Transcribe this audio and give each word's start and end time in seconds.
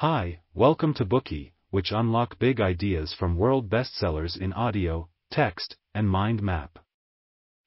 Hi, 0.00 0.38
welcome 0.54 0.94
to 0.94 1.04
Bookey, 1.04 1.50
which 1.70 1.90
unlock 1.90 2.38
big 2.38 2.60
ideas 2.60 3.12
from 3.12 3.36
world 3.36 3.68
bestsellers 3.68 4.40
in 4.40 4.52
audio, 4.52 5.08
text, 5.32 5.76
and 5.92 6.08
mind 6.08 6.40
map. 6.40 6.78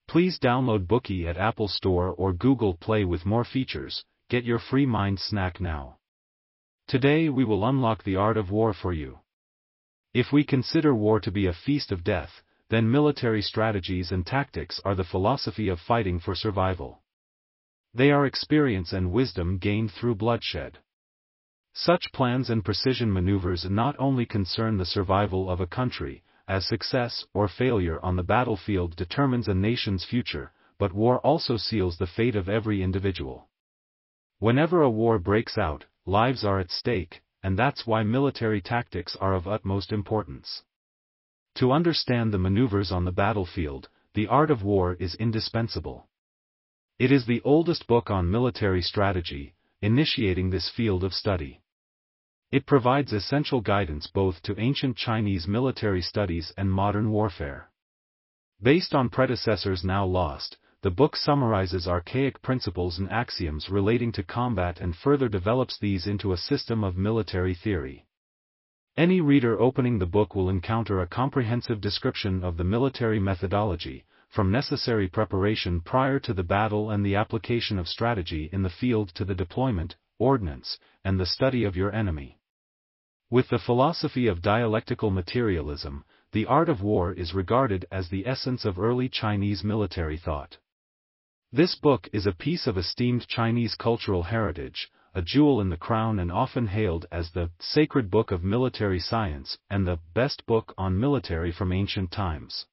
Please 0.07 0.39
download 0.39 0.87
Bookey 0.87 1.27
at 1.27 1.35
Apple 1.35 1.67
Store 1.67 2.07
or 2.07 2.31
Google 2.31 2.73
Play 2.73 3.03
with 3.03 3.25
more 3.25 3.43
features. 3.43 4.05
Get 4.29 4.45
your 4.45 4.59
free 4.59 4.85
mind 4.85 5.19
snack 5.19 5.59
now. 5.59 5.97
Today 6.87 7.27
we 7.27 7.43
will 7.43 7.67
unlock 7.67 8.05
the 8.05 8.15
art 8.15 8.37
of 8.37 8.49
war 8.49 8.73
for 8.73 8.93
you. 8.93 9.19
If 10.13 10.31
we 10.31 10.45
consider 10.45 10.95
war 10.95 11.19
to 11.19 11.31
be 11.31 11.47
a 11.47 11.61
feast 11.65 11.91
of 11.91 12.05
death, 12.05 12.41
then 12.69 12.89
military 12.89 13.41
strategies 13.41 14.09
and 14.09 14.25
tactics 14.25 14.79
are 14.85 14.95
the 14.95 15.03
philosophy 15.03 15.67
of 15.67 15.81
fighting 15.81 16.17
for 16.17 16.33
survival. 16.33 17.01
They 17.93 18.09
are 18.09 18.25
experience 18.25 18.93
and 18.93 19.11
wisdom 19.11 19.57
gained 19.57 19.91
through 19.91 20.15
bloodshed. 20.15 20.77
Such 21.73 22.11
plans 22.11 22.49
and 22.49 22.65
precision 22.65 23.13
maneuvers 23.13 23.63
not 23.69 23.95
only 23.97 24.25
concern 24.25 24.77
the 24.77 24.85
survival 24.85 25.49
of 25.49 25.61
a 25.61 25.65
country, 25.67 26.21
as 26.45 26.67
success 26.67 27.25
or 27.33 27.47
failure 27.47 27.97
on 28.03 28.17
the 28.17 28.23
battlefield 28.23 28.97
determines 28.97 29.47
a 29.47 29.53
nation's 29.53 30.03
future, 30.03 30.51
but 30.77 30.91
war 30.91 31.19
also 31.19 31.55
seals 31.55 31.97
the 31.97 32.07
fate 32.07 32.35
of 32.35 32.49
every 32.49 32.83
individual. 32.83 33.47
Whenever 34.39 34.81
a 34.81 34.89
war 34.89 35.17
breaks 35.17 35.57
out, 35.57 35.85
lives 36.05 36.43
are 36.43 36.59
at 36.59 36.71
stake, 36.71 37.21
and 37.41 37.57
that's 37.57 37.87
why 37.87 38.03
military 38.03 38.59
tactics 38.59 39.15
are 39.15 39.33
of 39.33 39.47
utmost 39.47 39.93
importance. 39.93 40.63
To 41.55 41.71
understand 41.71 42.33
the 42.33 42.37
maneuvers 42.37 42.91
on 42.91 43.05
the 43.05 43.13
battlefield, 43.13 43.87
the 44.13 44.27
art 44.27 44.51
of 44.51 44.61
war 44.61 44.95
is 44.95 45.15
indispensable. 45.15 46.09
It 46.99 47.13
is 47.13 47.25
the 47.25 47.41
oldest 47.43 47.87
book 47.87 48.11
on 48.11 48.29
military 48.29 48.81
strategy, 48.81 49.55
initiating 49.81 50.49
this 50.49 50.69
field 50.69 51.03
of 51.03 51.13
study. 51.13 51.61
It 52.51 52.65
provides 52.65 53.13
essential 53.13 53.61
guidance 53.61 54.07
both 54.07 54.41
to 54.43 54.59
ancient 54.59 54.97
Chinese 54.97 55.47
military 55.47 56.01
studies 56.01 56.53
and 56.57 56.71
modern 56.71 57.11
warfare. 57.11 57.71
Based 58.61 58.93
on 58.93 59.09
predecessors 59.09 59.83
now 59.83 60.05
lost, 60.05 60.57
the 60.83 60.91
book 60.91 61.15
summarizes 61.15 61.87
archaic 61.87 62.41
principles 62.41 62.99
and 62.99 63.09
axioms 63.09 63.69
relating 63.69 64.11
to 64.11 64.23
combat 64.23 64.79
and 64.81 64.95
further 64.95 65.29
develops 65.29 65.79
these 65.79 66.05
into 66.05 66.33
a 66.33 66.37
system 66.37 66.83
of 66.83 66.97
military 66.97 67.55
theory. 67.55 68.05
Any 68.97 69.21
reader 69.21 69.59
opening 69.59 69.99
the 69.99 70.05
book 70.05 70.35
will 70.35 70.49
encounter 70.49 70.99
a 70.99 71.07
comprehensive 71.07 71.79
description 71.79 72.43
of 72.43 72.57
the 72.57 72.63
military 72.63 73.19
methodology, 73.19 74.05
from 74.31 74.49
necessary 74.49 75.09
preparation 75.09 75.81
prior 75.81 76.17
to 76.17 76.33
the 76.33 76.43
battle 76.43 76.89
and 76.89 77.05
the 77.05 77.15
application 77.15 77.77
of 77.77 77.87
strategy 77.87 78.49
in 78.53 78.63
the 78.63 78.69
field 78.69 79.09
to 79.09 79.25
the 79.25 79.35
deployment, 79.35 79.95
ordnance, 80.17 80.79
and 81.03 81.19
the 81.19 81.25
study 81.25 81.65
of 81.65 81.75
your 81.75 81.93
enemy. 81.93 82.39
With 83.29 83.49
the 83.49 83.59
philosophy 83.59 84.27
of 84.27 84.41
dialectical 84.41 85.11
materialism, 85.11 86.05
the 86.31 86.45
art 86.45 86.69
of 86.69 86.81
war 86.81 87.11
is 87.11 87.33
regarded 87.33 87.85
as 87.91 88.07
the 88.07 88.25
essence 88.25 88.63
of 88.63 88.79
early 88.79 89.09
Chinese 89.09 89.65
military 89.65 90.17
thought. 90.17 90.57
This 91.51 91.75
book 91.75 92.07
is 92.13 92.25
a 92.25 92.31
piece 92.31 92.67
of 92.67 92.77
esteemed 92.77 93.27
Chinese 93.27 93.75
cultural 93.75 94.23
heritage, 94.23 94.89
a 95.13 95.21
jewel 95.21 95.59
in 95.59 95.67
the 95.67 95.75
crown 95.75 96.19
and 96.19 96.31
often 96.31 96.67
hailed 96.67 97.05
as 97.11 97.31
the 97.31 97.51
sacred 97.59 98.09
book 98.09 98.31
of 98.31 98.45
military 98.45 98.99
science 98.99 99.57
and 99.69 99.85
the 99.85 99.99
best 100.13 100.45
book 100.45 100.73
on 100.77 100.97
military 100.97 101.51
from 101.51 101.73
ancient 101.73 102.11
times. 102.11 102.65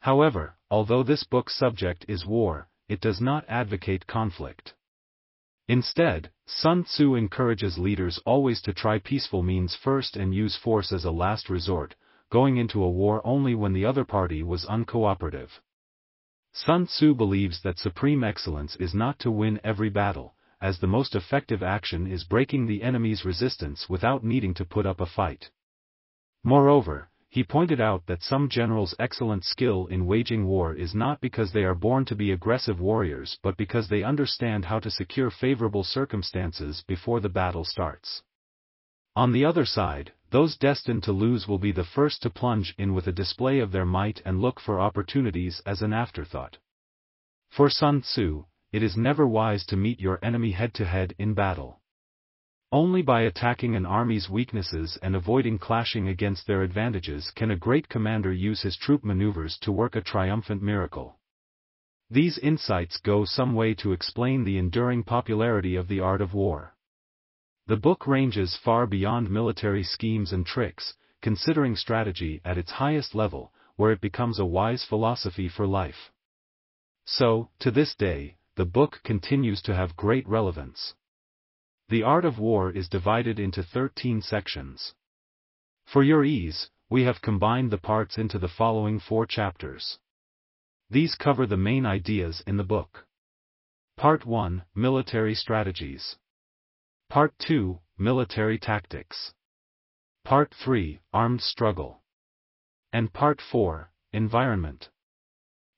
However, 0.00 0.56
although 0.74 1.04
this 1.04 1.22
book's 1.22 1.54
subject 1.56 2.04
is 2.08 2.26
war, 2.26 2.68
it 2.88 3.00
does 3.00 3.20
not 3.20 3.44
advocate 3.46 4.04
conflict. 4.08 4.74
Instead, 5.68 6.32
Sun 6.46 6.82
Tzu 6.82 7.14
encourages 7.14 7.78
leaders 7.78 8.18
always 8.26 8.60
to 8.62 8.72
try 8.74 8.98
peaceful 8.98 9.44
means 9.44 9.76
first 9.76 10.16
and 10.16 10.34
use 10.34 10.56
force 10.56 10.90
as 10.92 11.04
a 11.04 11.12
last 11.12 11.48
resort, 11.48 11.94
going 12.28 12.56
into 12.56 12.82
a 12.82 12.90
war 12.90 13.24
only 13.24 13.54
when 13.54 13.72
the 13.72 13.84
other 13.84 14.04
party 14.04 14.42
was 14.42 14.66
uncooperative. 14.66 15.60
Sun 16.52 16.86
Tzu 16.86 17.14
believes 17.14 17.62
that 17.62 17.78
supreme 17.78 18.24
excellence 18.24 18.74
is 18.74 18.92
not 18.92 19.20
to 19.20 19.30
win 19.30 19.60
every 19.62 19.90
battle, 19.90 20.34
as 20.60 20.80
the 20.80 20.88
most 20.88 21.14
effective 21.14 21.62
action 21.62 22.08
is 22.08 22.24
breaking 22.24 22.66
the 22.66 22.82
enemy's 22.82 23.24
resistance 23.24 23.88
without 23.88 24.24
needing 24.24 24.54
to 24.54 24.64
put 24.64 24.86
up 24.86 25.00
a 25.00 25.06
fight. 25.06 25.52
Moreover, 26.42 27.10
he 27.34 27.42
pointed 27.42 27.80
out 27.80 28.06
that 28.06 28.22
some 28.22 28.48
generals' 28.48 28.94
excellent 29.00 29.44
skill 29.44 29.88
in 29.88 30.06
waging 30.06 30.46
war 30.46 30.72
is 30.72 30.94
not 30.94 31.20
because 31.20 31.50
they 31.50 31.64
are 31.64 31.74
born 31.74 32.04
to 32.04 32.14
be 32.14 32.30
aggressive 32.30 32.78
warriors 32.78 33.40
but 33.42 33.56
because 33.56 33.88
they 33.88 34.04
understand 34.04 34.64
how 34.64 34.78
to 34.78 34.88
secure 34.88 35.30
favorable 35.32 35.82
circumstances 35.82 36.84
before 36.86 37.18
the 37.18 37.28
battle 37.28 37.64
starts. 37.64 38.22
On 39.16 39.32
the 39.32 39.44
other 39.44 39.64
side, 39.64 40.12
those 40.30 40.56
destined 40.56 41.02
to 41.02 41.10
lose 41.10 41.48
will 41.48 41.58
be 41.58 41.72
the 41.72 41.82
first 41.82 42.22
to 42.22 42.30
plunge 42.30 42.72
in 42.78 42.94
with 42.94 43.08
a 43.08 43.18
display 43.20 43.58
of 43.58 43.72
their 43.72 43.84
might 43.84 44.22
and 44.24 44.40
look 44.40 44.60
for 44.60 44.78
opportunities 44.78 45.60
as 45.66 45.82
an 45.82 45.92
afterthought. 45.92 46.58
For 47.50 47.68
Sun 47.68 48.02
Tzu, 48.02 48.44
it 48.70 48.84
is 48.84 48.96
never 48.96 49.26
wise 49.26 49.66
to 49.66 49.76
meet 49.76 49.98
your 49.98 50.20
enemy 50.22 50.52
head 50.52 50.72
to 50.74 50.84
head 50.84 51.16
in 51.18 51.34
battle. 51.34 51.80
Only 52.74 53.02
by 53.02 53.20
attacking 53.20 53.76
an 53.76 53.86
army's 53.86 54.28
weaknesses 54.28 54.98
and 55.00 55.14
avoiding 55.14 55.60
clashing 55.60 56.08
against 56.08 56.48
their 56.48 56.64
advantages 56.64 57.30
can 57.30 57.52
a 57.52 57.56
great 57.56 57.88
commander 57.88 58.32
use 58.32 58.62
his 58.62 58.76
troop 58.76 59.04
maneuvers 59.04 59.56
to 59.58 59.70
work 59.70 59.94
a 59.94 60.00
triumphant 60.00 60.60
miracle. 60.60 61.20
These 62.10 62.36
insights 62.38 62.96
go 62.96 63.24
some 63.24 63.54
way 63.54 63.74
to 63.74 63.92
explain 63.92 64.42
the 64.42 64.58
enduring 64.58 65.04
popularity 65.04 65.76
of 65.76 65.86
the 65.86 66.00
art 66.00 66.20
of 66.20 66.34
war. 66.34 66.74
The 67.68 67.76
book 67.76 68.08
ranges 68.08 68.56
far 68.56 68.88
beyond 68.88 69.30
military 69.30 69.84
schemes 69.84 70.32
and 70.32 70.44
tricks, 70.44 70.94
considering 71.22 71.76
strategy 71.76 72.40
at 72.44 72.58
its 72.58 72.72
highest 72.72 73.14
level, 73.14 73.52
where 73.76 73.92
it 73.92 74.00
becomes 74.00 74.40
a 74.40 74.44
wise 74.44 74.82
philosophy 74.82 75.48
for 75.48 75.68
life. 75.68 76.10
So, 77.04 77.50
to 77.60 77.70
this 77.70 77.94
day, 77.94 78.34
the 78.56 78.66
book 78.66 79.00
continues 79.04 79.62
to 79.62 79.76
have 79.76 79.94
great 79.94 80.26
relevance. 80.26 80.94
The 81.88 82.02
art 82.02 82.24
of 82.24 82.38
war 82.38 82.70
is 82.70 82.88
divided 82.88 83.38
into 83.38 83.62
13 83.62 84.22
sections. 84.22 84.94
For 85.84 86.02
your 86.02 86.24
ease, 86.24 86.70
we 86.88 87.02
have 87.02 87.20
combined 87.20 87.70
the 87.70 87.78
parts 87.78 88.16
into 88.16 88.38
the 88.38 88.48
following 88.48 88.98
four 88.98 89.26
chapters. 89.26 89.98
These 90.88 91.14
cover 91.14 91.46
the 91.46 91.56
main 91.56 91.84
ideas 91.84 92.42
in 92.46 92.56
the 92.56 92.64
book. 92.64 93.06
Part 93.96 94.24
1 94.24 94.64
Military 94.74 95.34
Strategies. 95.34 96.16
Part 97.08 97.38
2 97.38 97.80
Military 97.98 98.58
Tactics. 98.58 99.34
Part 100.24 100.54
3 100.54 101.00
Armed 101.12 101.42
Struggle. 101.42 102.02
And 102.92 103.12
Part 103.12 103.40
4 103.40 103.92
Environment. 104.12 104.88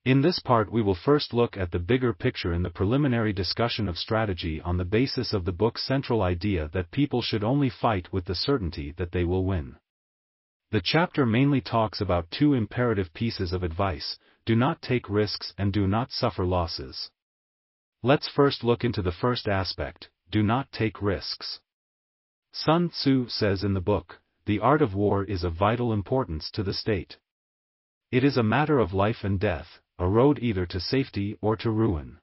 In 0.07 0.21
this 0.21 0.39
part 0.39 0.71
we 0.71 0.83
will 0.83 0.95
first 0.95 1.35
look 1.35 1.57
at 1.57 1.73
the 1.73 1.81
bigger 1.81 2.13
picture 2.13 2.53
in 2.53 2.63
the 2.63 2.71
preliminary 2.71 3.33
discussion 3.33 3.89
of 3.89 3.99
strategy 3.99 4.61
on 4.61 4.77
the 4.77 4.85
basis 4.85 5.33
of 5.33 5.45
the 5.45 5.51
book's 5.51 5.83
central 5.83 6.23
idea 6.23 6.71
that 6.73 6.93
people 6.93 7.23
should 7.23 7.43
only 7.43 7.69
fight 7.69 8.13
with 8.13 8.27
the 8.27 8.35
certainty 8.37 8.93
that 8.99 9.11
they 9.11 9.25
will 9.25 9.45
win. 9.45 9.75
The 10.71 10.81
chapter 10.81 11.27
mainly 11.27 11.61
talks 11.61 12.01
about 12.01 12.31
two 12.31 12.55
imperative 12.55 13.13
pieces 13.15 13.53
of 13.53 13.65
advice, 13.65 14.17
do 14.45 14.55
not 14.55 14.81
take 14.81 15.11
risks 15.11 15.53
and 15.59 15.73
do 15.73 15.89
not 15.89 16.13
suffer 16.13 16.47
losses. 16.47 17.11
Let's 18.05 18.29
first 18.29 18.63
look 18.63 18.85
into 18.85 19.03
the 19.03 19.11
first 19.11 19.49
aspect, 19.49 20.09
do 20.31 20.45
not 20.45 20.71
take 20.71 21.03
risks. 21.03 21.59
Sun 22.53 22.91
Tzu 22.91 23.27
says 23.27 23.65
in 23.65 23.75
the 23.75 23.81
book, 23.81 24.21
the 24.45 24.61
art 24.61 24.83
of 24.83 24.95
war 24.95 25.25
is 25.25 25.43
of 25.43 25.55
vital 25.55 25.93
importance 25.93 26.49
to 26.53 26.63
the 26.63 26.75
state. 26.75 27.17
It 28.13 28.23
is 28.23 28.37
a 28.37 28.45
matter 28.45 28.79
of 28.79 28.95
life 28.95 29.25
and 29.25 29.41
death, 29.41 29.81
a 29.99 30.07
road 30.07 30.39
either 30.41 30.67
to 30.67 30.79
safety 30.79 31.39
or 31.41 31.57
to 31.57 31.71
ruin. 31.71 32.19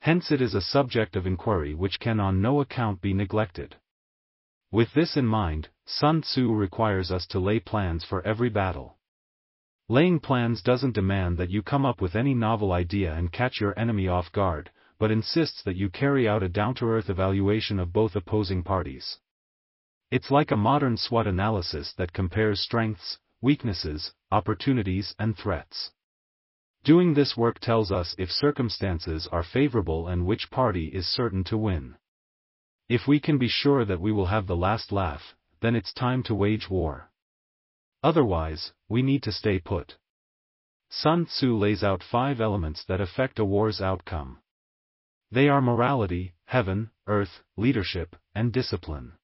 Hence 0.00 0.30
it 0.30 0.40
is 0.40 0.54
a 0.54 0.60
subject 0.60 1.16
of 1.16 1.26
inquiry 1.26 1.74
which 1.74 1.98
can 1.98 2.20
on 2.20 2.40
no 2.40 2.60
account 2.60 3.00
be 3.00 3.12
neglected. 3.12 3.76
With 4.70 4.92
this 4.94 5.16
in 5.16 5.26
mind, 5.26 5.68
Sun 5.84 6.22
Tzu 6.22 6.52
requires 6.52 7.10
us 7.10 7.26
to 7.28 7.40
lay 7.40 7.60
plans 7.60 8.04
for 8.04 8.22
every 8.26 8.48
battle. 8.48 8.98
Laying 9.88 10.20
plans 10.20 10.62
doesn't 10.62 10.94
demand 10.94 11.38
that 11.38 11.50
you 11.50 11.62
come 11.62 11.86
up 11.86 12.00
with 12.00 12.16
any 12.16 12.34
novel 12.34 12.72
idea 12.72 13.14
and 13.14 13.32
catch 13.32 13.60
your 13.60 13.78
enemy 13.78 14.08
off 14.08 14.32
guard, 14.32 14.70
but 14.98 15.10
insists 15.10 15.62
that 15.62 15.76
you 15.76 15.90
carry 15.90 16.28
out 16.28 16.42
a 16.42 16.48
down-to-earth 16.48 17.08
evaluation 17.08 17.78
of 17.78 17.92
both 17.92 18.16
opposing 18.16 18.62
parties. 18.62 19.18
It's 20.10 20.30
like 20.30 20.50
a 20.50 20.56
modern 20.56 20.96
SWOT 20.96 21.26
analysis 21.26 21.92
that 21.98 22.12
compares 22.12 22.60
strengths, 22.60 23.18
weaknesses, 23.40 24.12
opportunities 24.30 25.14
and 25.18 25.36
threats. 25.36 25.90
Doing 26.86 27.14
this 27.14 27.36
work 27.36 27.58
tells 27.58 27.90
us 27.90 28.14
if 28.16 28.30
circumstances 28.30 29.26
are 29.32 29.42
favorable 29.42 30.06
and 30.06 30.24
which 30.24 30.52
party 30.52 30.86
is 30.86 31.04
certain 31.04 31.42
to 31.46 31.58
win. 31.58 31.96
If 32.88 33.08
we 33.08 33.18
can 33.18 33.38
be 33.38 33.48
sure 33.48 33.84
that 33.84 34.00
we 34.00 34.12
will 34.12 34.26
have 34.26 34.46
the 34.46 34.54
last 34.54 34.92
laugh, 34.92 35.34
then 35.60 35.74
it's 35.74 35.92
time 35.92 36.22
to 36.22 36.34
wage 36.36 36.70
war. 36.70 37.10
Otherwise, 38.04 38.72
we 38.88 39.02
need 39.02 39.24
to 39.24 39.32
stay 39.32 39.58
put. 39.58 39.96
Sun 40.88 41.26
Tzu 41.26 41.56
lays 41.56 41.82
out 41.82 42.04
five 42.04 42.40
elements 42.40 42.84
that 42.84 43.00
affect 43.00 43.40
a 43.40 43.44
war's 43.44 43.80
outcome. 43.80 44.38
They 45.32 45.48
are 45.48 45.60
morality, 45.60 46.34
heaven, 46.44 46.92
earth, 47.08 47.42
leadership, 47.56 48.14
and 48.32 48.52
discipline. 48.52 49.14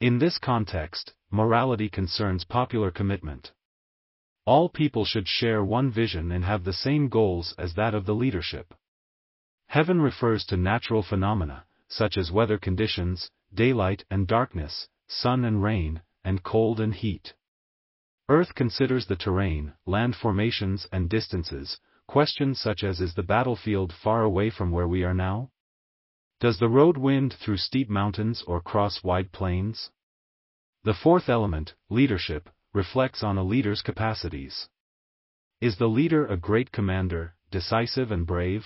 In 0.00 0.20
this 0.20 0.38
context, 0.38 1.12
morality 1.28 1.88
concerns 1.88 2.44
popular 2.44 2.92
commitment. 2.92 3.50
All 4.48 4.70
people 4.70 5.04
should 5.04 5.28
share 5.28 5.62
one 5.62 5.90
vision 5.90 6.32
and 6.32 6.42
have 6.42 6.64
the 6.64 6.72
same 6.72 7.10
goals 7.10 7.54
as 7.58 7.74
that 7.74 7.92
of 7.92 8.06
the 8.06 8.14
leadership. 8.14 8.72
Heaven 9.66 10.00
refers 10.00 10.46
to 10.46 10.56
natural 10.56 11.02
phenomena, 11.02 11.66
such 11.86 12.16
as 12.16 12.32
weather 12.32 12.56
conditions, 12.56 13.30
daylight 13.52 14.06
and 14.10 14.26
darkness, 14.26 14.88
sun 15.06 15.44
and 15.44 15.62
rain, 15.62 16.00
and 16.24 16.42
cold 16.42 16.80
and 16.80 16.94
heat. 16.94 17.34
Earth 18.30 18.54
considers 18.54 19.04
the 19.04 19.16
terrain, 19.16 19.74
land 19.84 20.16
formations 20.16 20.86
and 20.90 21.10
distances, 21.10 21.78
questions 22.06 22.58
such 22.58 22.82
as 22.82 23.02
is 23.02 23.12
the 23.12 23.22
battlefield 23.22 23.92
far 23.92 24.22
away 24.22 24.48
from 24.48 24.70
where 24.70 24.88
we 24.88 25.04
are 25.04 25.12
now? 25.12 25.50
Does 26.40 26.58
the 26.58 26.70
road 26.70 26.96
wind 26.96 27.34
through 27.34 27.58
steep 27.58 27.90
mountains 27.90 28.42
or 28.46 28.62
cross 28.62 29.04
wide 29.04 29.30
plains? 29.30 29.90
The 30.84 30.94
fourth 30.94 31.28
element, 31.28 31.74
leadership, 31.90 32.48
reflects 32.78 33.24
on 33.24 33.36
a 33.36 33.42
leader's 33.42 33.82
capacities. 33.82 34.68
Is 35.60 35.78
the 35.78 35.88
leader 35.88 36.24
a 36.24 36.36
great 36.36 36.70
commander, 36.70 37.34
decisive 37.50 38.12
and 38.12 38.24
brave? 38.24 38.64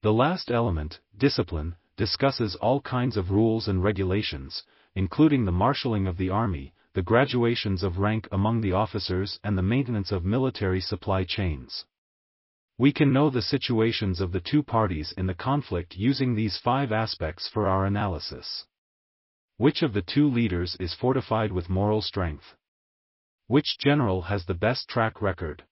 The 0.00 0.14
last 0.14 0.50
element, 0.50 1.00
discipline, 1.14 1.76
discusses 1.98 2.54
all 2.54 2.80
kinds 2.80 3.18
of 3.18 3.30
rules 3.30 3.68
and 3.68 3.84
regulations, 3.84 4.62
including 4.94 5.44
the 5.44 5.58
marshalling 5.64 6.06
of 6.06 6.16
the 6.16 6.30
army, 6.30 6.72
the 6.94 7.02
graduations 7.02 7.82
of 7.82 7.98
rank 7.98 8.26
among 8.32 8.62
the 8.62 8.72
officers 8.72 9.38
and 9.44 9.58
the 9.58 9.68
maintenance 9.74 10.10
of 10.10 10.24
military 10.24 10.80
supply 10.80 11.22
chains. 11.22 11.84
We 12.78 12.94
can 12.94 13.12
know 13.12 13.28
the 13.28 13.42
situations 13.42 14.22
of 14.22 14.32
the 14.32 14.40
two 14.40 14.62
parties 14.62 15.12
in 15.18 15.26
the 15.26 15.34
conflict 15.50 15.96
using 15.98 16.34
these 16.34 16.56
five 16.56 16.90
aspects 16.92 17.46
for 17.52 17.68
our 17.68 17.84
analysis. 17.84 18.64
Which 19.58 19.82
of 19.82 19.92
the 19.92 20.00
two 20.14 20.30
leaders 20.30 20.78
is 20.80 20.94
fortified 20.94 21.52
with 21.52 21.68
moral 21.68 22.00
strength? 22.00 22.56
Which 23.52 23.76
general 23.78 24.22
has 24.32 24.46
the 24.46 24.54
best 24.54 24.88
track 24.88 25.20
record? 25.20 25.64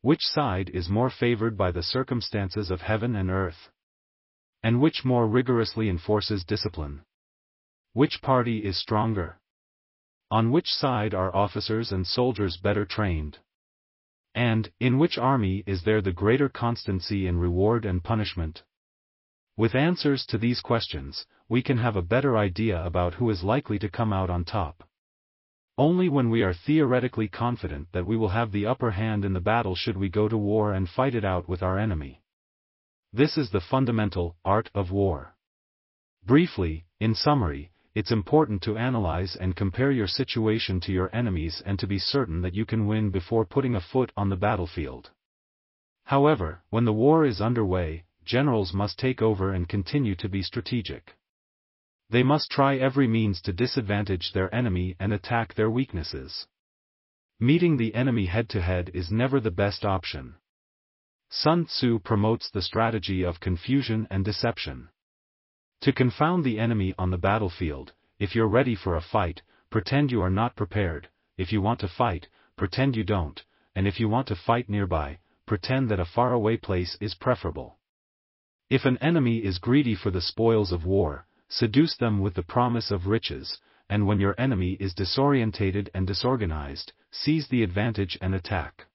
Which 0.00 0.26
side 0.26 0.68
is 0.70 0.88
more 0.88 1.10
favored 1.10 1.56
by 1.56 1.70
the 1.70 1.80
circumstances 1.80 2.72
of 2.72 2.80
heaven 2.80 3.14
and 3.14 3.30
earth? 3.30 3.70
And 4.64 4.80
which 4.80 5.04
more 5.04 5.28
rigorously 5.28 5.88
enforces 5.88 6.42
discipline? 6.42 7.04
Which 7.92 8.20
party 8.20 8.64
is 8.64 8.76
stronger? 8.78 9.38
On 10.32 10.50
which 10.50 10.66
side 10.68 11.14
are 11.14 11.32
officers 11.32 11.92
and 11.92 12.04
soldiers 12.04 12.56
better 12.56 12.84
trained? 12.84 13.38
And, 14.34 14.72
in 14.80 14.98
which 14.98 15.18
army 15.18 15.62
is 15.68 15.84
there 15.84 16.00
the 16.02 16.10
greater 16.12 16.48
constancy 16.48 17.28
in 17.28 17.38
reward 17.38 17.84
and 17.84 18.02
punishment? 18.02 18.64
With 19.56 19.76
answers 19.76 20.26
to 20.26 20.36
these 20.36 20.60
questions, 20.60 21.26
we 21.48 21.62
can 21.62 21.78
have 21.78 21.94
a 21.94 22.02
better 22.02 22.36
idea 22.36 22.84
about 22.84 23.14
who 23.14 23.30
is 23.30 23.44
likely 23.44 23.78
to 23.78 23.88
come 23.88 24.12
out 24.12 24.30
on 24.30 24.44
top. 24.44 24.82
Only 25.78 26.08
when 26.08 26.28
we 26.28 26.42
are 26.42 26.52
theoretically 26.52 27.28
confident 27.28 27.92
that 27.92 28.04
we 28.04 28.16
will 28.16 28.30
have 28.30 28.50
the 28.50 28.66
upper 28.66 28.90
hand 28.90 29.24
in 29.24 29.32
the 29.32 29.40
battle 29.40 29.76
should 29.76 29.96
we 29.96 30.08
go 30.08 30.28
to 30.28 30.36
war 30.36 30.72
and 30.72 30.90
fight 30.90 31.14
it 31.14 31.24
out 31.24 31.48
with 31.48 31.62
our 31.62 31.78
enemy. 31.78 32.20
This 33.12 33.38
is 33.38 33.50
the 33.50 33.60
fundamental 33.60 34.34
art 34.44 34.70
of 34.74 34.90
war. 34.90 35.36
Briefly, 36.26 36.84
in 36.98 37.14
summary, 37.14 37.70
it's 37.94 38.10
important 38.10 38.60
to 38.62 38.76
analyze 38.76 39.36
and 39.36 39.54
compare 39.54 39.92
your 39.92 40.08
situation 40.08 40.80
to 40.80 40.92
your 40.92 41.14
enemies 41.14 41.62
and 41.64 41.78
to 41.78 41.86
be 41.86 42.00
certain 42.00 42.42
that 42.42 42.54
you 42.54 42.66
can 42.66 42.88
win 42.88 43.10
before 43.10 43.44
putting 43.44 43.76
a 43.76 43.80
foot 43.80 44.10
on 44.16 44.30
the 44.30 44.36
battlefield. 44.36 45.10
However, 46.02 46.64
when 46.70 46.86
the 46.86 46.92
war 46.92 47.24
is 47.24 47.40
underway, 47.40 48.02
generals 48.24 48.74
must 48.74 48.98
take 48.98 49.22
over 49.22 49.52
and 49.52 49.68
continue 49.68 50.16
to 50.16 50.28
be 50.28 50.42
strategic. 50.42 51.14
They 52.10 52.22
must 52.22 52.50
try 52.50 52.76
every 52.76 53.06
means 53.06 53.42
to 53.42 53.52
disadvantage 53.52 54.32
their 54.32 54.54
enemy 54.54 54.96
and 54.98 55.12
attack 55.12 55.54
their 55.54 55.68
weaknesses. 55.68 56.46
Meeting 57.38 57.76
the 57.76 57.94
enemy 57.94 58.26
head 58.26 58.48
to 58.50 58.62
head 58.62 58.90
is 58.94 59.12
never 59.12 59.40
the 59.40 59.50
best 59.50 59.84
option. 59.84 60.36
Sun 61.28 61.66
Tzu 61.66 61.98
promotes 61.98 62.50
the 62.50 62.62
strategy 62.62 63.22
of 63.22 63.40
confusion 63.40 64.06
and 64.10 64.24
deception. 64.24 64.88
To 65.82 65.92
confound 65.92 66.44
the 66.44 66.58
enemy 66.58 66.94
on 66.98 67.10
the 67.10 67.18
battlefield, 67.18 67.92
if 68.18 68.34
you're 68.34 68.48
ready 68.48 68.74
for 68.74 68.96
a 68.96 69.02
fight, 69.02 69.42
pretend 69.68 70.10
you 70.10 70.22
are 70.22 70.30
not 70.30 70.56
prepared, 70.56 71.10
if 71.36 71.52
you 71.52 71.60
want 71.60 71.78
to 71.80 71.88
fight, 71.88 72.28
pretend 72.56 72.96
you 72.96 73.04
don't, 73.04 73.44
and 73.74 73.86
if 73.86 74.00
you 74.00 74.08
want 74.08 74.26
to 74.28 74.34
fight 74.34 74.70
nearby, 74.70 75.18
pretend 75.44 75.90
that 75.90 76.00
a 76.00 76.06
faraway 76.06 76.56
place 76.56 76.96
is 77.02 77.14
preferable. 77.14 77.78
If 78.70 78.86
an 78.86 78.96
enemy 78.98 79.38
is 79.44 79.58
greedy 79.58 79.94
for 79.94 80.10
the 80.10 80.22
spoils 80.22 80.72
of 80.72 80.86
war, 80.86 81.26
seduce 81.48 81.96
them 81.96 82.20
with 82.20 82.34
the 82.34 82.42
promise 82.42 82.90
of 82.90 83.06
riches, 83.06 83.58
and 83.88 84.06
when 84.06 84.20
your 84.20 84.34
enemy 84.38 84.72
is 84.74 84.94
disorientated 84.94 85.88
and 85.94 86.06
disorganized, 86.06 86.92
seize 87.10 87.48
the 87.48 87.62
advantage 87.62 88.18
and 88.20 88.34
attack. 88.34 88.86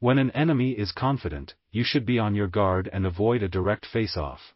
When 0.00 0.18
an 0.18 0.30
enemy 0.30 0.72
is 0.72 0.92
confident, 0.92 1.54
you 1.70 1.84
should 1.84 2.06
be 2.06 2.18
on 2.18 2.34
your 2.34 2.46
guard 2.46 2.88
and 2.92 3.04
avoid 3.04 3.42
a 3.42 3.48
direct 3.48 3.84
face-off. 3.84 4.54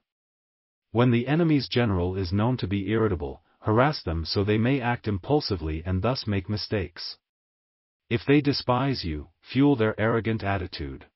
When 0.90 1.10
the 1.10 1.26
enemy's 1.26 1.68
general 1.68 2.16
is 2.16 2.32
known 2.32 2.56
to 2.58 2.66
be 2.66 2.90
irritable, 2.90 3.42
harass 3.60 4.02
them 4.02 4.24
so 4.24 4.44
they 4.44 4.58
may 4.58 4.80
act 4.80 5.08
impulsively 5.08 5.82
and 5.84 6.02
thus 6.02 6.26
make 6.26 6.48
mistakes. 6.48 7.18
If 8.08 8.24
they 8.26 8.40
despise 8.40 9.04
you, 9.04 9.28
fuel 9.40 9.76
their 9.76 9.98
arrogant 9.98 10.44
attitude. 10.44 11.06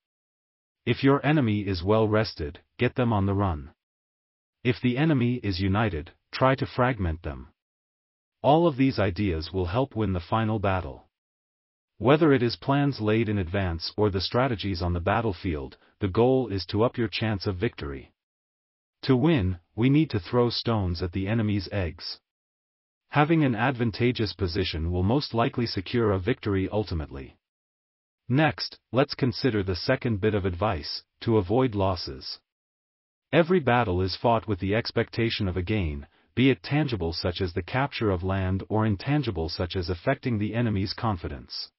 If 0.85 1.03
your 1.03 1.25
enemy 1.25 1.61
is 1.61 1.83
well 1.83 2.07
rested, 2.07 2.59
get 2.77 2.95
them 2.95 3.13
on 3.13 3.25
the 3.25 3.33
run. 3.33 3.71
If 4.63 4.81
the 4.81 4.97
enemy 4.97 5.35
is 5.43 5.59
united, 5.59 6.11
try 6.31 6.55
to 6.55 6.65
fragment 6.65 7.23
them. 7.23 7.49
All 8.41 8.67
of 8.67 8.77
these 8.77 8.99
ideas 8.99 9.51
will 9.51 9.65
help 9.65 9.95
win 9.95 10.13
the 10.13 10.19
final 10.19 10.59
battle. 10.59 11.07
Whether 11.97 12.31
it 12.31 12.43
is 12.43 12.55
plans 12.55 13.01
laid 13.01 13.27
in 13.27 13.37
advance 13.37 13.91
or 13.97 14.09
the 14.09 14.21
strategies 14.21 14.81
on 14.81 14.93
the 14.93 14.99
battlefield, 14.99 15.77
the 15.99 16.07
goal 16.07 16.47
is 16.47 16.65
to 16.67 16.83
up 16.83 16.97
your 16.97 17.07
chance 17.07 17.47
of 17.47 17.57
victory. 17.57 18.13
To 19.03 19.15
win, 19.15 19.59
we 19.75 19.89
need 19.89 20.09
to 20.11 20.19
throw 20.19 20.49
stones 20.49 21.01
at 21.01 21.11
the 21.11 21.27
enemy's 21.27 21.67
eggs. 21.71 22.19
Having 23.09 23.43
an 23.43 23.55
advantageous 23.55 24.33
position 24.33 24.91
will 24.91 25.03
most 25.03 25.33
likely 25.33 25.65
secure 25.65 26.11
a 26.11 26.19
victory 26.19 26.67
ultimately. 26.69 27.37
Next, 28.29 28.77
let's 28.91 29.15
consider 29.15 29.63
the 29.63 29.75
second 29.75 30.19
bit 30.19 30.35
of 30.35 30.45
advice, 30.45 31.03
to 31.21 31.37
avoid 31.37 31.73
losses. 31.73 32.39
Every 33.33 33.59
battle 33.59 34.01
is 34.01 34.15
fought 34.15 34.47
with 34.47 34.59
the 34.59 34.73
expectation 34.73 35.49
of 35.49 35.57
a 35.57 35.61
gain, 35.61 36.07
be 36.33 36.49
it 36.49 36.63
tangible 36.63 37.11
such 37.11 37.41
as 37.41 37.51
the 37.51 37.61
capture 37.61 38.09
of 38.09 38.23
land 38.23 38.63
or 38.69 38.85
intangible 38.85 39.49
such 39.49 39.75
as 39.75 39.89
affecting 39.89 40.37
the 40.37 40.53
enemy's 40.53 40.93
confidence. 40.93 41.69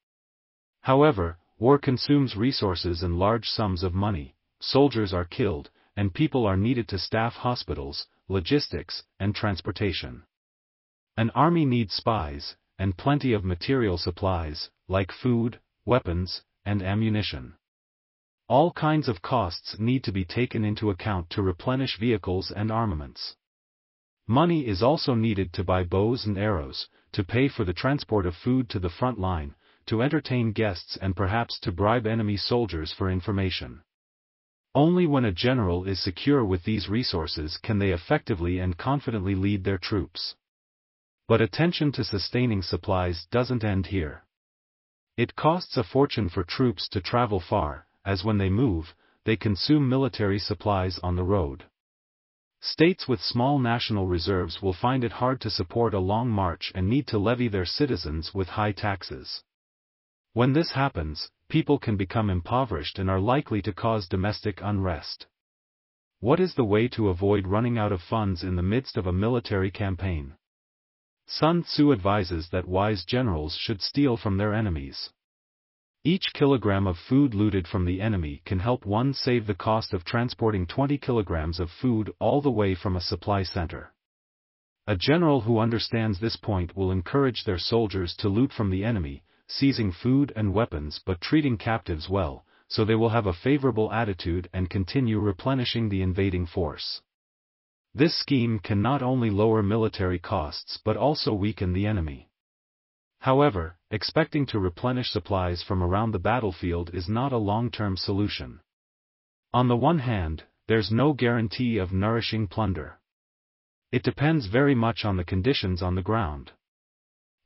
However, 0.83 1.39
war 1.59 1.79
consumes 1.79 2.37
resources 2.37 3.03
and 3.03 3.19
large 3.19 3.49
sums 3.49 3.83
of 3.83 3.95
money, 3.95 4.35
soldiers 4.61 5.15
are 5.15 5.25
killed, 5.25 5.71
and 5.97 6.13
people 6.13 6.45
are 6.45 6.57
needed 6.57 6.87
to 6.89 6.99
staff 6.99 7.35
hospitals, 7.37 8.07
logistics, 8.29 9.05
and 9.19 9.35
transportation. 9.35 10.25
An 11.17 11.31
army 11.31 11.65
needs 11.65 11.95
spies, 11.95 12.57
and 12.79 12.99
plenty 12.99 13.33
of 13.33 13.45
material 13.45 13.97
supplies, 13.97 14.69
like 14.87 15.11
food, 15.11 15.61
weapons, 15.87 16.43
and 16.67 16.83
ammunition. 16.83 17.55
All 18.49 18.73
kinds 18.73 19.09
of 19.09 19.21
costs 19.21 19.79
need 19.79 20.03
to 20.05 20.13
be 20.13 20.25
taken 20.25 20.65
into 20.65 20.89
account 20.89 21.29
to 21.31 21.43
replenish 21.43 21.99
vehicles 21.99 22.51
and 22.51 22.71
armaments. 22.71 23.37
Money 24.27 24.67
is 24.67 24.83
also 24.83 25.15
needed 25.15 25.53
to 25.53 25.65
buy 25.65 25.85
bows 25.85 26.25
and 26.25 26.39
arrows, 26.39 26.89
to 27.13 27.23
pay 27.23 27.49
for 27.49 27.65
the 27.65 27.75
transport 27.75 28.25
of 28.25 28.35
food 28.35 28.71
to 28.71 28.79
the 28.79 28.89
front 28.89 29.19
line, 29.19 29.55
to 29.85 30.03
entertain 30.03 30.53
guests 30.53 30.97
and 30.97 31.15
perhaps 31.15 31.59
to 31.61 31.73
bribe 31.73 32.07
enemy 32.07 32.39
soldiers 32.39 32.91
for 32.91 33.11
information. 33.11 33.83
Only 34.75 35.07
when 35.07 35.27
a 35.27 35.33
general 35.33 35.85
is 35.85 36.01
secure 36.01 36.43
with 36.43 36.65
these 36.65 36.89
resources 36.89 37.59
can 37.59 37.79
they 37.79 37.91
effectively 37.91 38.59
and 38.61 38.79
confidently 38.79 39.35
lead 39.35 39.65
their 39.65 39.79
troops. 39.79 40.37
But 41.27 41.43
attention 41.43 41.93
to 41.93 42.05
sustaining 42.05 42.63
supplies 42.63 43.27
doesn't 43.31 43.63
end 43.63 43.89
here. 43.89 44.25
It 45.19 45.37
costs 45.37 45.77
a 45.77 45.85
fortune 45.85 46.31
for 46.31 46.45
troops 46.45 46.89
to 46.91 47.03
travel 47.03 47.41
far, 47.41 47.88
as 48.09 48.25
when 48.25 48.39
they 48.39 48.49
move, 48.49 48.95
they 49.25 49.37
consume 49.37 49.87
military 49.87 50.39
supplies 50.39 50.99
on 51.03 51.15
the 51.15 51.23
road. 51.23 51.65
States 52.59 53.07
with 53.07 53.21
small 53.21 53.59
national 53.59 54.07
reserves 54.07 54.63
will 54.63 54.73
find 54.73 55.05
it 55.05 55.13
hard 55.13 55.43
to 55.43 55.51
support 55.51 55.93
a 55.93 55.99
long 55.99 56.31
march 56.31 56.73
and 56.75 56.89
need 56.89 57.07
to 57.07 57.19
levy 57.19 57.49
their 57.49 57.67
citizens 57.67 58.33
with 58.33 58.49
high 58.49 58.73
taxes. 58.73 59.45
When 60.33 60.55
this 60.55 60.73
happens, 60.73 61.31
people 61.51 61.79
can 61.79 61.99
become 61.99 62.31
impoverished 62.31 62.99
and 62.99 63.11
are 63.11 63.21
likely 63.21 63.61
to 63.61 63.75
cause 63.75 64.09
domestic 64.09 64.61
unrest. 64.63 65.27
What 66.21 66.41
is 66.41 66.55
the 66.55 66.65
way 66.65 66.89
to 66.89 67.11
avoid 67.11 67.47
running 67.47 67.77
out 67.77 67.93
of 67.93 68.01
funds 68.01 68.43
in 68.43 68.57
the 68.57 68.63
midst 68.63 68.97
of 68.97 69.07
a 69.07 69.13
military 69.13 69.71
campaign? 69.71 70.35
Sun 71.27 71.65
Tzu 71.65 71.93
advises 71.93 72.49
that 72.53 72.67
wise 72.67 73.05
generals 73.05 73.55
should 73.55 73.83
steal 73.83 74.17
from 74.17 74.39
their 74.39 74.55
enemies. 74.55 75.11
Each 76.09 76.33
kilogram 76.33 76.87
of 76.87 76.97
food 76.97 77.35
looted 77.35 77.69
from 77.69 77.85
the 77.85 78.01
enemy 78.01 78.41
can 78.47 78.61
help 78.61 78.87
one 78.87 79.13
save 79.13 79.47
the 79.47 79.55
cost 79.55 79.93
of 79.93 80.07
transporting 80.07 80.67
20 80.67 80.97
kilograms 80.97 81.61
of 81.61 81.71
food 81.71 82.11
all 82.19 82.41
the 82.41 82.51
way 82.51 82.75
from 82.75 82.97
a 82.97 83.03
supply 83.03 83.43
center. 83.43 83.93
A 84.87 84.97
general 84.97 85.43
who 85.43 85.59
understands 85.59 86.19
this 86.19 86.37
point 86.37 86.75
will 86.75 86.91
encourage 86.91 87.45
their 87.45 87.59
soldiers 87.59 88.17
to 88.21 88.31
loot 88.31 88.55
from 88.55 88.71
the 88.71 88.87
enemy, 88.87 89.23
seizing 89.49 89.93
food 89.93 90.33
and 90.35 90.55
weapons 90.55 90.99
but 91.05 91.21
treating 91.21 91.59
captives 91.59 92.09
well, 92.09 92.47
so 92.69 92.87
they 92.87 92.95
will 92.95 93.11
have 93.11 93.27
a 93.27 93.35
favorable 93.35 93.93
attitude 93.93 94.49
and 94.55 94.71
continue 94.71 95.19
replenishing 95.19 95.91
the 95.91 96.01
invading 96.01 96.47
force. 96.47 97.03
This 97.95 98.19
scheme 98.19 98.61
can 98.61 98.81
not 98.81 99.03
only 99.03 99.29
lower 99.29 99.63
military 99.63 100.19
costs 100.19 100.79
but 100.83 100.97
also 100.97 101.35
weaken 101.35 101.75
the 101.75 101.87
enemy. 101.87 102.31
However, 103.19 103.78
expecting 103.91 104.45
to 104.47 104.59
replenish 104.59 105.11
supplies 105.11 105.63
from 105.63 105.83
around 105.83 106.11
the 106.11 106.19
battlefield 106.19 106.91
is 106.93 107.09
not 107.09 107.33
a 107.33 107.39
long-term 107.39 107.97
solution. 107.97 108.61
On 109.55 109.69
the 109.69 109.77
one 109.77 110.01
hand, 110.01 110.45
there's 110.67 110.93
no 110.93 111.15
guarantee 111.15 111.79
of 111.79 111.93
nourishing 111.93 112.47
plunder. 112.47 113.01
It 113.91 114.03
depends 114.03 114.47
very 114.47 114.75
much 114.75 115.07
on 115.07 115.17
the 115.17 115.25
conditions 115.25 115.83
on 115.83 115.95
the 115.95 116.03
ground. 116.03 116.53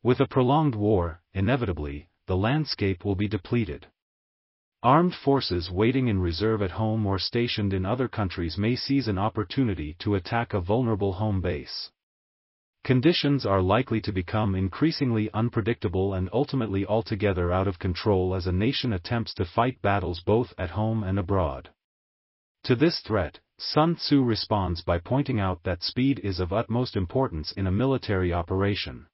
With 0.03 0.19
a 0.19 0.27
prolonged 0.27 0.75
war, 0.75 1.23
inevitably, 1.33 2.09
the 2.27 2.37
landscape 2.37 3.05
will 3.05 3.15
be 3.15 3.29
depleted. 3.29 3.87
Armed 4.83 5.15
forces 5.15 5.71
waiting 5.71 6.09
in 6.09 6.19
reserve 6.19 6.61
at 6.61 6.73
home 6.73 7.07
or 7.07 7.21
stationed 7.21 7.73
in 7.73 7.87
other 7.87 8.09
countries 8.09 8.59
may 8.59 8.75
seize 8.75 9.07
an 9.07 9.19
opportunity 9.19 9.95
to 10.01 10.17
attack 10.17 10.53
a 10.53 10.61
vulnerable 10.61 11.13
home 11.13 11.41
base. 11.41 11.93
Conditions 12.85 13.47
are 13.47 13.63
likely 13.63 14.01
to 14.01 14.13
become 14.13 14.57
increasingly 14.57 15.31
unpredictable 15.33 16.15
and 16.15 16.29
ultimately 16.33 16.85
altogether 16.85 17.53
out 17.53 17.69
of 17.69 17.79
control 17.79 18.35
as 18.35 18.49
a 18.49 18.53
nation 18.53 18.93
attempts 18.93 19.33
to 19.35 19.45
fight 19.45 19.81
battles 19.83 20.21
both 20.21 20.53
at 20.59 20.71
home 20.71 21.05
and 21.05 21.17
abroad. 21.17 21.71
To 22.65 22.75
this 22.75 23.01
threat, 23.01 23.39
Sun 23.57 23.97
Tzu 23.97 24.25
responds 24.25 24.83
by 24.83 24.99
pointing 24.99 25.39
out 25.39 25.63
that 25.63 25.85
speed 25.85 26.19
is 26.25 26.41
of 26.41 26.53
utmost 26.53 26.97
importance 26.97 27.53
in 27.53 27.69
a 27.69 27.73
military 27.73 28.33
operation. 28.33 29.07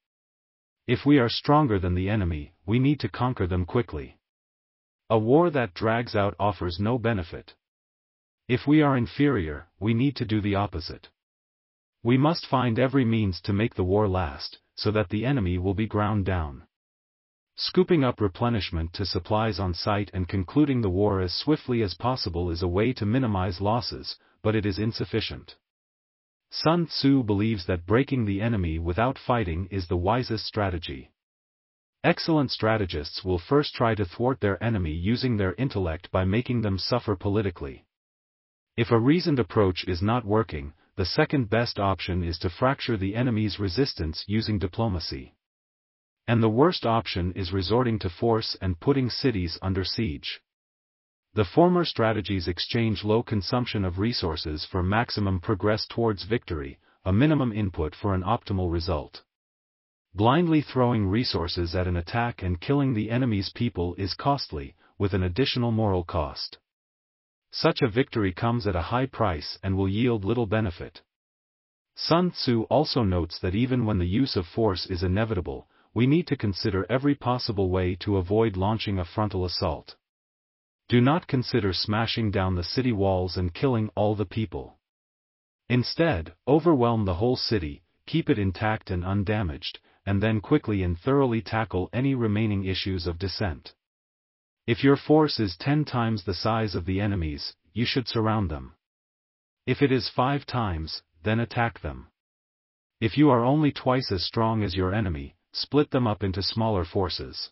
If 0.87 1.05
we 1.05 1.19
are 1.19 1.29
stronger 1.29 1.77
than 1.77 1.93
the 1.93 2.09
enemy, 2.09 2.53
we 2.65 2.79
need 2.79 2.99
to 3.01 3.09
conquer 3.09 3.45
them 3.45 3.65
quickly. 3.65 4.17
A 5.11 5.19
war 5.19 5.51
that 5.51 5.75
drags 5.75 6.15
out 6.15 6.35
offers 6.39 6.79
no 6.79 6.97
benefit. 6.97 7.53
If 8.47 8.65
we 8.65 8.81
are 8.81 8.97
inferior, 8.97 9.67
we 9.79 9.93
need 9.93 10.15
to 10.15 10.25
do 10.25 10.41
the 10.41 10.55
opposite. 10.55 11.09
We 12.01 12.17
must 12.17 12.45
find 12.45 12.79
every 12.79 13.03
means 13.03 13.41
to 13.41 13.51
make 13.51 13.75
the 13.75 13.83
war 13.83 14.07
last, 14.07 14.59
so 14.75 14.89
that 14.91 15.09
the 15.09 15.25
enemy 15.25 15.57
will 15.57 15.73
be 15.73 15.85
ground 15.85 16.25
down. 16.25 16.63
Scooping 17.55 18.05
up 18.05 18.21
replenishment 18.21 18.93
to 18.93 19.05
supplies 19.05 19.59
on 19.59 19.73
site 19.73 20.09
and 20.13 20.25
concluding 20.25 20.79
the 20.79 20.89
war 20.89 21.19
as 21.19 21.33
swiftly 21.33 21.81
as 21.81 21.95
possible 21.95 22.49
is 22.49 22.61
a 22.63 22.69
way 22.69 22.93
to 22.93 23.05
minimize 23.05 23.59
losses, 23.59 24.17
but 24.41 24.55
it 24.55 24.65
is 24.65 24.79
insufficient. 24.79 25.57
Sun 26.49 26.87
Tzu 26.87 27.21
believes 27.23 27.65
that 27.65 27.85
breaking 27.85 28.23
the 28.23 28.41
enemy 28.41 28.79
without 28.79 29.17
fighting 29.19 29.67
is 29.69 29.89
the 29.89 29.97
wisest 29.97 30.45
strategy. 30.45 31.11
Excellent 32.05 32.49
strategists 32.49 33.25
will 33.25 33.39
first 33.39 33.75
try 33.75 33.93
to 33.93 34.05
thwart 34.05 34.39
their 34.39 34.63
enemy 34.63 34.93
using 34.93 35.35
their 35.35 35.53
intellect 35.55 36.09
by 36.11 36.23
making 36.23 36.61
them 36.61 36.77
suffer 36.77 37.17
politically. 37.17 37.85
If 38.77 38.89
a 38.89 38.97
reasoned 38.97 39.37
approach 39.37 39.83
is 39.85 40.01
not 40.01 40.23
working, 40.23 40.73
the 40.99 41.05
second 41.05 41.49
best 41.49 41.79
option 41.79 42.21
is 42.21 42.37
to 42.37 42.49
fracture 42.49 42.97
the 42.97 43.15
enemy's 43.15 43.57
resistance 43.57 44.25
using 44.27 44.59
diplomacy. 44.59 45.33
And 46.27 46.43
the 46.43 46.49
worst 46.49 46.85
option 46.85 47.31
is 47.37 47.53
resorting 47.53 47.99
to 47.99 48.09
force 48.09 48.57
and 48.59 48.81
putting 48.81 49.09
cities 49.09 49.57
under 49.61 49.85
siege. 49.85 50.41
The 51.35 51.45
former 51.45 51.85
strategies 51.85 52.49
exchange 52.49 53.05
low 53.05 53.23
consumption 53.23 53.85
of 53.85 53.97
resources 53.97 54.67
for 54.69 54.83
maximum 54.83 55.39
progress 55.39 55.87
towards 55.87 56.25
victory, 56.25 56.79
a 57.05 57.13
minimum 57.13 57.53
input 57.53 57.95
for 57.95 58.13
an 58.13 58.23
optimal 58.23 58.69
result. 58.69 59.23
Blindly 60.13 60.61
throwing 60.61 61.07
resources 61.07 61.75
at 61.75 61.87
an 61.87 61.95
attack 61.95 62.43
and 62.43 62.59
killing 62.59 62.93
the 62.93 63.09
enemy's 63.09 63.53
people 63.55 63.95
is 63.95 64.13
costly, 64.15 64.75
with 64.97 65.13
an 65.13 65.23
additional 65.23 65.71
moral 65.71 66.03
cost. 66.03 66.57
Such 67.51 67.81
a 67.81 67.87
victory 67.87 68.31
comes 68.31 68.67
at 68.67 68.75
a 68.75 68.81
high 68.93 69.07
price 69.07 69.57
and 69.63 69.75
will 69.75 69.89
yield 69.89 70.23
little 70.23 70.45
benefit. 70.45 71.01
Sun 71.95 72.31
Tzu 72.31 72.63
also 72.69 73.03
notes 73.03 73.39
that 73.39 73.55
even 73.55 73.85
when 73.85 73.97
the 73.97 74.07
use 74.07 74.35
of 74.35 74.45
force 74.47 74.85
is 74.85 75.03
inevitable, 75.03 75.67
we 75.93 76.05
need 76.05 76.27
to 76.27 76.37
consider 76.37 76.85
every 76.89 77.15
possible 77.15 77.69
way 77.69 77.95
to 77.95 78.17
avoid 78.17 78.55
launching 78.55 78.99
a 78.99 79.03
frontal 79.05 79.43
assault. 79.45 79.95
Do 80.87 81.01
not 81.01 81.27
consider 81.27 81.73
smashing 81.73 82.31
down 82.31 82.55
the 82.55 82.63
city 82.63 82.91
walls 82.91 83.35
and 83.35 83.53
killing 83.53 83.89
all 83.95 84.15
the 84.15 84.25
people. 84.25 84.77
Instead, 85.67 86.33
overwhelm 86.47 87.05
the 87.05 87.15
whole 87.15 87.35
city, 87.35 87.83
keep 88.05 88.29
it 88.29 88.39
intact 88.39 88.89
and 88.89 89.03
undamaged, 89.03 89.79
and 90.05 90.21
then 90.21 90.39
quickly 90.39 90.81
and 90.83 90.97
thoroughly 90.97 91.41
tackle 91.41 91.89
any 91.93 92.15
remaining 92.15 92.63
issues 92.65 93.05
of 93.05 93.19
dissent. 93.19 93.73
If 94.69 94.83
your 94.83 94.97
force 94.97 95.39
is 95.39 95.57
ten 95.57 95.83
times 95.83 96.23
the 96.23 96.35
size 96.35 96.75
of 96.75 96.85
the 96.85 97.01
enemy's, 97.01 97.55
you 97.73 97.85
should 97.87 98.07
surround 98.07 98.51
them. 98.51 98.75
If 99.65 99.81
it 99.81 99.91
is 99.91 100.11
five 100.15 100.45
times, 100.45 101.01
then 101.23 101.39
attack 101.39 101.81
them. 101.81 102.09
If 103.01 103.17
you 103.17 103.31
are 103.31 103.43
only 103.43 103.71
twice 103.71 104.11
as 104.11 104.23
strong 104.23 104.61
as 104.61 104.75
your 104.75 104.93
enemy, 104.93 105.35
split 105.53 105.89
them 105.89 106.05
up 106.05 106.21
into 106.21 106.43
smaller 106.43 106.85
forces. 106.85 107.49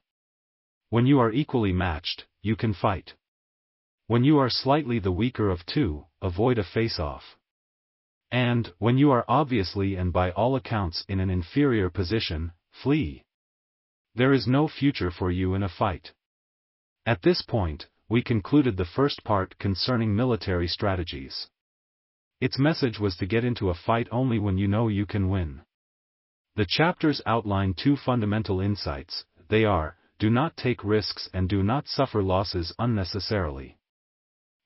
When 0.92 1.08
you 1.08 1.20
are 1.20 1.32
equally 1.32 1.74
matched, 1.74 2.28
you 2.44 2.56
can 2.56 2.76
fight. 2.76 3.16
When 4.06 4.24
you 4.24 4.38
are 4.38 4.52
slightly 4.52 5.00
the 5.00 5.12
weaker 5.12 5.50
of 5.50 5.66
two, 5.66 6.06
avoid 6.22 6.60
a 6.60 6.64
face-off. 6.64 7.36
And, 8.30 8.72
when 8.78 9.00
you 9.00 9.10
are 9.10 9.26
obviously 9.28 9.96
and 9.96 10.14
by 10.14 10.30
all 10.30 10.56
accounts 10.56 11.04
in 11.10 11.20
an 11.20 11.32
inferior 11.32 11.90
position, 11.90 12.52
flee. 12.70 13.24
There 14.14 14.34
is 14.34 14.46
no 14.46 14.68
future 14.68 15.10
for 15.10 15.32
you 15.32 15.56
in 15.56 15.64
a 15.64 15.70
fight. 15.70 16.14
At 17.08 17.22
this 17.22 17.42
point, 17.42 17.88
we 18.10 18.22
concluded 18.22 18.76
the 18.76 18.84
first 18.84 19.24
part 19.24 19.58
concerning 19.60 20.14
military 20.14 20.68
strategies. 20.68 21.48
Its 22.42 22.60
message 22.60 23.00
was 23.00 23.16
to 23.16 23.26
get 23.26 23.46
into 23.46 23.70
a 23.70 23.74
fight 23.74 24.10
only 24.12 24.40
when 24.40 24.58
you 24.58 24.68
know 24.68 24.90
you 24.90 25.06
can 25.06 25.30
win. 25.30 25.62
The 26.58 26.66
chapters 26.66 27.22
outline 27.26 27.76
two 27.76 27.96
fundamental 27.96 28.60
insights, 28.60 29.24
they 29.48 29.64
are, 29.64 29.96
do 30.20 30.30
not 30.30 30.58
take 30.58 30.84
risks 30.84 31.30
and 31.34 31.48
do 31.48 31.64
not 31.64 31.88
suffer 31.88 32.22
losses 32.22 32.74
unnecessarily. 32.78 33.78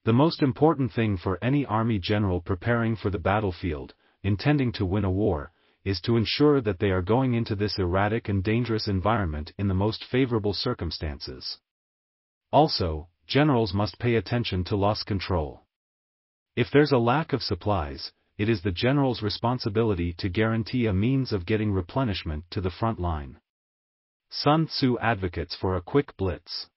The 0.06 0.14
most 0.14 0.42
important 0.42 0.94
thing 0.94 1.18
for 1.18 1.38
any 1.44 1.64
army 1.68 2.00
general 2.00 2.42
preparing 2.42 2.96
for 2.96 3.12
the 3.12 3.20
battlefield, 3.20 3.94
intending 4.24 4.72
to 4.72 4.86
win 4.88 5.06
a 5.06 5.12
war, 5.12 5.52
is 5.84 6.02
to 6.02 6.18
ensure 6.18 6.60
that 6.60 6.80
they 6.80 6.90
are 6.90 7.04
going 7.04 7.36
into 7.36 7.56
this 7.56 7.78
erratic 7.78 8.30
and 8.30 8.44
dangerous 8.44 8.88
environment 8.88 9.54
in 9.60 9.68
the 9.68 9.76
most 9.76 10.04
favorable 10.04 10.56
circumstances. 10.56 11.60
Also, 12.52 13.08
generals 13.28 13.74
must 13.74 13.98
pay 14.00 14.16
attention 14.16 14.64
to 14.66 14.76
loss 14.76 15.04
control. 15.04 15.66
If 16.56 16.70
there's 16.70 16.92
a 16.92 16.98
lack 16.98 17.32
of 17.32 17.42
supplies, 17.42 18.12
it 18.38 18.50
is 18.50 18.62
the 18.62 18.72
general's 18.72 19.22
responsibility 19.22 20.14
to 20.14 20.28
guarantee 20.28 20.86
a 20.86 20.94
means 20.94 21.32
of 21.32 21.46
getting 21.46 21.72
replenishment 21.72 22.44
to 22.52 22.60
the 22.60 22.72
front 22.72 23.00
line. 23.00 23.40
Sun 24.30 24.68
Tzu 24.68 24.98
advocates 25.00 25.56
for 25.56 25.76
a 25.76 25.82
quick 25.82 26.18
blitz. 26.18 26.68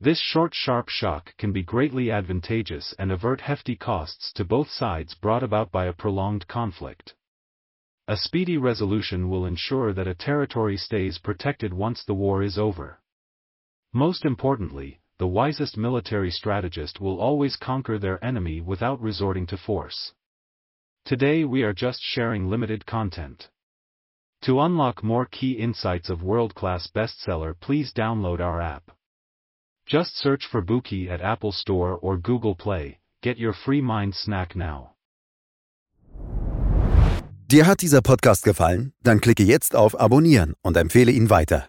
This 0.00 0.18
short 0.18 0.54
sharp 0.54 0.88
shock 0.88 1.36
can 1.36 1.52
be 1.52 1.62
greatly 1.62 2.10
advantageous 2.10 2.94
and 2.98 3.12
avert 3.12 3.42
hefty 3.42 3.76
costs 3.76 4.32
to 4.32 4.44
both 4.44 4.70
sides 4.70 5.14
brought 5.14 5.42
about 5.42 5.70
by 5.70 5.84
a 5.84 5.92
prolonged 5.92 6.48
conflict. 6.48 7.14
A 8.08 8.16
speedy 8.16 8.56
resolution 8.56 9.28
will 9.28 9.46
ensure 9.46 9.92
that 9.92 10.08
a 10.08 10.14
territory 10.14 10.76
stays 10.76 11.18
protected 11.18 11.74
once 11.74 12.02
the 12.02 12.14
war 12.14 12.42
is 12.42 12.58
over. 12.58 13.00
Most 13.92 14.24
importantly, 14.24 15.00
the 15.18 15.26
wisest 15.26 15.76
military 15.76 16.30
strategist 16.30 17.00
will 17.00 17.18
always 17.18 17.56
conquer 17.56 17.98
their 17.98 18.24
enemy 18.24 18.60
without 18.60 19.00
resorting 19.00 19.46
to 19.48 19.56
force. 19.56 20.12
Today 21.04 21.44
we 21.44 21.64
are 21.64 21.72
just 21.72 21.98
sharing 22.00 22.48
limited 22.48 22.86
content. 22.86 23.48
To 24.42 24.60
unlock 24.60 25.02
more 25.02 25.26
key 25.26 25.52
insights 25.52 26.08
of 26.08 26.22
world-class 26.22 26.86
bestseller 26.94 27.52
please 27.58 27.92
download 27.92 28.38
our 28.38 28.60
app. 28.60 28.92
Just 29.86 30.16
search 30.16 30.46
for 30.46 30.62
Bookey 30.62 31.10
at 31.10 31.20
Apple 31.20 31.50
Store 31.50 31.98
or 32.00 32.16
Google 32.16 32.54
Play. 32.54 33.00
Get 33.22 33.38
your 33.38 33.52
free 33.52 33.80
mind 33.80 34.14
snack 34.14 34.54
now. 34.54 34.94
Dir 37.48 37.66
hat 37.66 37.82
dieser 37.82 38.02
Podcast 38.02 38.44
gefallen? 38.44 38.92
Dann 39.02 39.20
klicke 39.20 39.42
jetzt 39.42 39.74
auf 39.74 39.98
Abonnieren 39.98 40.54
und 40.62 40.76
empfehle 40.76 41.10
ihn 41.10 41.28
weiter. 41.28 41.68